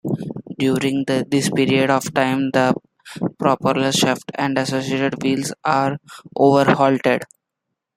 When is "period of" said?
1.51-2.11